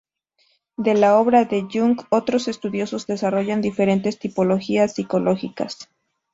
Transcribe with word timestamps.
De 0.77 0.95
la 0.95 1.19
obra 1.19 1.45
de 1.45 1.67
Jung, 1.71 2.01
otros 2.09 2.47
estudiosos 2.47 3.05
desarrollaron 3.05 3.61
diferentes 3.61 4.17
tipologías 4.17 4.95
psicológicas. 4.95 5.89